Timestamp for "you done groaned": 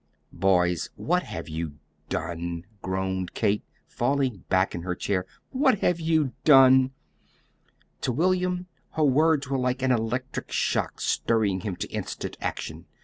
1.47-3.35